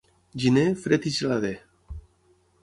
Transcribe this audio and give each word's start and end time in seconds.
Gener, 0.43 0.63
fred 0.83 1.03
i 1.09 1.13
gelader. 1.19 1.53